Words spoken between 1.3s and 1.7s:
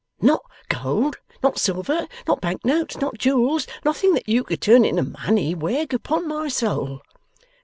not